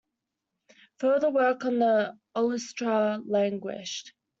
Further 0.97 1.29
work 1.29 1.63
on 1.63 2.15
olestra 2.35 3.21
languished. 3.23 4.13